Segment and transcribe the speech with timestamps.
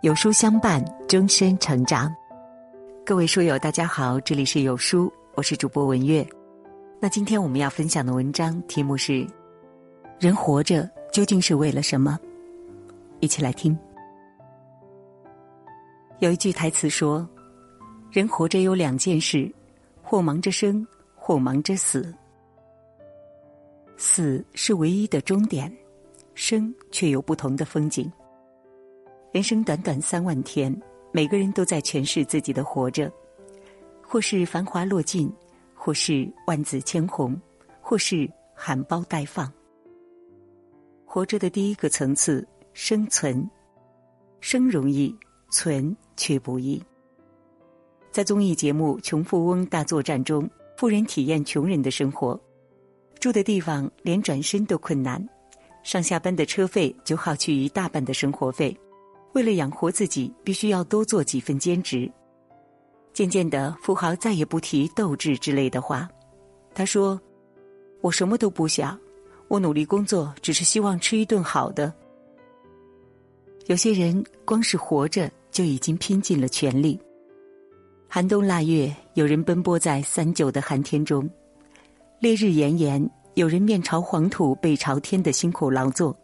[0.00, 2.14] 有书相伴，终身成长。
[3.04, 6.24] 各位书友，大家好，这里是有书，我是主播文月。
[7.00, 9.26] 那今天我们要分享的文章题目是：
[10.20, 12.16] 人活着究竟是为了什么？
[13.18, 13.76] 一起来听。
[16.20, 17.28] 有一句台词说
[18.12, 19.52] ：“人活着有两件事，
[20.00, 20.86] 或忙着生，
[21.16, 22.14] 或忙着死。
[23.96, 25.76] 死是唯一的终点，
[26.36, 28.08] 生却有不同的风景。”
[29.38, 30.76] 人生短短三万天，
[31.12, 33.08] 每个人都在诠释自己的活着，
[34.02, 35.32] 或是繁华落尽，
[35.76, 37.40] 或是万紫千红，
[37.80, 39.48] 或是含苞待放。
[41.06, 43.48] 活着的第一个层次，生存，
[44.40, 45.16] 生容易，
[45.52, 46.82] 存却不易。
[48.10, 52.36] 在综艺节目《穷富翁大作战》中，富人体验穷人的生活，
[53.20, 55.24] 住的地方连转身都困难，
[55.84, 58.76] 上下班的车费就耗去一大半的生活费。
[59.32, 62.10] 为了养活自己，必须要多做几份兼职。
[63.12, 66.08] 渐渐的，富豪再也不提斗志之类的话。
[66.74, 67.20] 他说
[68.00, 68.98] ：“我什么都不想，
[69.48, 71.92] 我努力工作，只是希望吃一顿好的。”
[73.66, 76.98] 有些人光是活着就已经拼尽了全力。
[78.08, 81.28] 寒冬腊月，有人奔波在三九的寒天中；
[82.20, 86.16] 烈日炎炎，有人面朝黄土背朝天的辛苦劳作；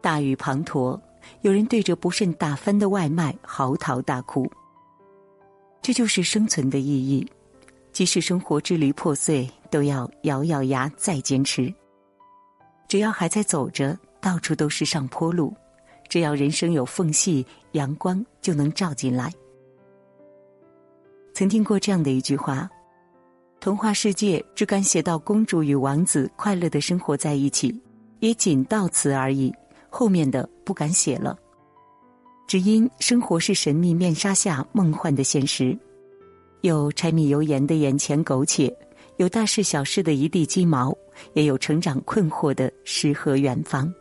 [0.00, 0.98] 大雨滂沱。
[1.42, 4.50] 有人对着不慎打翻的外卖嚎啕大哭。
[5.82, 7.26] 这就是生存的意义，
[7.92, 11.72] 即使生活支离破碎，都要咬咬牙再坚持。
[12.88, 15.52] 只要还在走着，到处都是上坡路；
[16.08, 19.32] 只要人生有缝隙，阳光就能照进来。
[21.34, 22.68] 曾听过这样的一句话：
[23.60, 27.80] 童话世界只敢写到公主与王子快乐的生活在一起，
[28.20, 29.54] 也仅到此而已。
[29.88, 31.38] 后面的不敢写了，
[32.48, 35.78] 只因生活是神秘面纱下梦幻的现实，
[36.62, 38.76] 有柴米油盐的眼前苟且，
[39.16, 40.92] 有大事小事的一地鸡毛，
[41.34, 43.94] 也有成长困惑的诗和远方。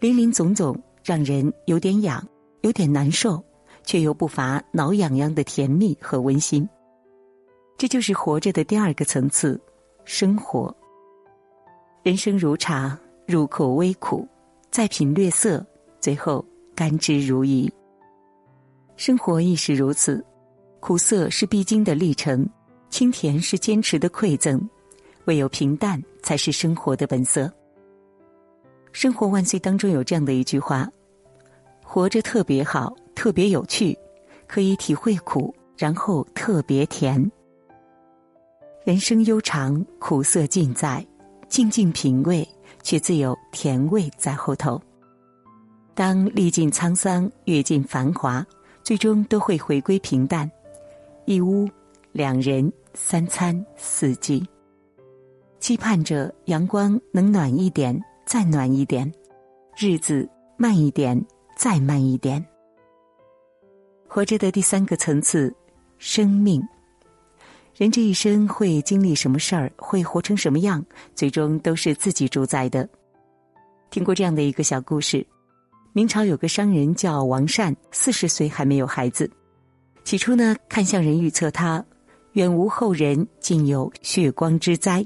[0.00, 2.22] 林林总总，让人有点痒，
[2.60, 3.42] 有点难受，
[3.84, 6.68] 却又不乏挠痒痒的甜蜜和温馨。
[7.78, 9.58] 这就是活着的第二个层次，
[10.04, 10.74] 生活。
[12.02, 14.28] 人生如茶，入口微苦。
[14.74, 15.64] 再品略色，
[16.00, 17.70] 最后甘之如饴。
[18.96, 20.20] 生活亦是如此，
[20.80, 22.44] 苦涩是必经的历程，
[22.90, 24.60] 清甜是坚持的馈赠，
[25.26, 27.48] 唯有平淡才是生活的本色。
[28.90, 30.90] 生活万岁当中有这样的一句话：
[31.84, 33.96] 活着特别好，特别有趣，
[34.48, 37.30] 可以体会苦，然后特别甜。
[38.84, 41.06] 人生悠长，苦涩尽在，
[41.48, 42.44] 静静品味。
[42.82, 44.80] 却自有甜味在后头。
[45.94, 48.44] 当历尽沧桑，阅尽繁华，
[48.82, 50.50] 最终都会回归平淡。
[51.24, 51.68] 一屋
[52.12, 54.46] 两人，三餐四季，
[55.60, 59.10] 期盼着阳光能暖一点，再暖一点；
[59.78, 61.24] 日子慢一点，
[61.56, 62.44] 再慢一点。
[64.08, 65.54] 活着的第三个层次，
[65.98, 66.62] 生命。
[67.76, 70.84] 人这一生会经历什么事儿，会活成什么样，
[71.16, 72.88] 最终都是自己主宰的。
[73.90, 75.26] 听过这样的一个小故事：
[75.92, 79.28] 明朝有个商人叫王善，四十岁还没有孩子。
[80.04, 81.84] 起初呢，看相人预测他
[82.34, 85.04] 远无后人，竟有血光之灾。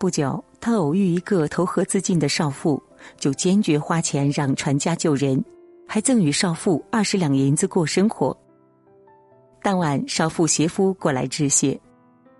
[0.00, 2.82] 不久，他偶遇一个投河自尽的少妇，
[3.16, 5.40] 就坚决花钱让船家救人，
[5.86, 8.36] 还赠与少妇二十两银子过生活。
[9.62, 11.78] 当晚，少妇携夫过来致谢。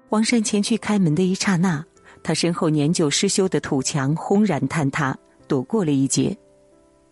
[0.09, 1.85] 王善前去开门的一刹那，
[2.23, 5.17] 他身后年久失修的土墙轰然坍塌，
[5.47, 6.37] 躲过了一劫。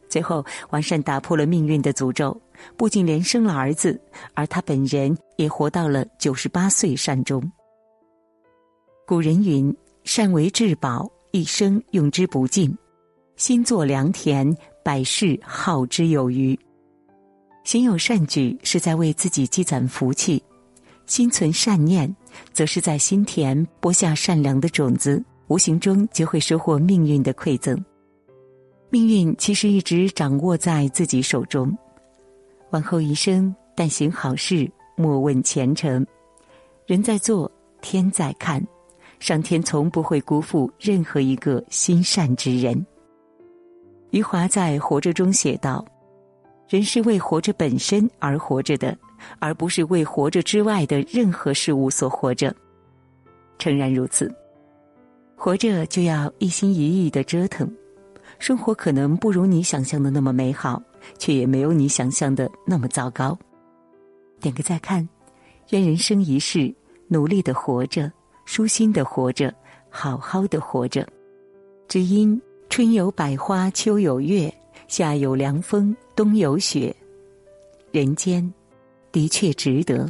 [0.08, 2.40] 最后，王善打破了命运的诅咒，
[2.76, 4.00] 不仅连生了儿子，
[4.32, 7.42] 而他本人也活到了九十八岁善终。
[9.06, 9.74] 古人云
[10.04, 12.70] ：“善为至宝，一生用之不尽；
[13.36, 16.58] 心作良田，百世耗之有余。”
[17.68, 20.40] 行有善举，是在为自己积攒福气；
[21.04, 22.10] 心存善念，
[22.50, 27.78] 则是在心田播下善良的种子，无形中就会收获命运的馈赠。
[28.88, 31.70] 命运其实一直掌握在自己手中。
[32.70, 34.66] 往后余生，但行好事，
[34.96, 36.06] 莫问前程。
[36.86, 38.66] 人在做，天在看，
[39.20, 42.86] 上天从不会辜负任何一个心善之人。
[44.12, 45.84] 余华在《活着》中写道。
[46.68, 48.96] 人是为活着本身而活着的
[49.38, 52.54] 而不是为活着之外的任何事物所活着。
[53.58, 54.32] 诚然如此。
[55.34, 57.70] 活着就要一心一意的折腾
[58.40, 60.82] 生活可能不如你想象的那么美好
[61.16, 63.38] 却也没有你想象的那么糟糕。
[64.40, 65.08] 点个再看
[65.70, 66.74] 愿人生一世
[67.06, 68.12] 努力的活着
[68.44, 69.54] 舒心的活着
[69.88, 71.06] 好好的活着。
[71.86, 74.52] 只因春有百花秋有月
[74.88, 76.94] 夏有凉风冬有雪。
[77.92, 78.52] 人间
[79.12, 80.08] 的确值得。